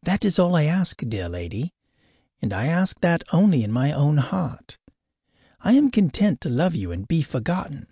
[0.00, 1.74] That is all I ask, dear lady,
[2.40, 4.78] and I ask that only in my own heart.
[5.58, 7.88] I am content to love you and be forgotten.